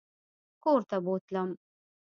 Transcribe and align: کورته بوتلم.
کورته 0.63 0.97
بوتلم. 1.05 1.49